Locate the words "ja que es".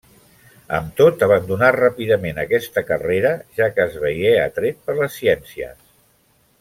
3.61-4.01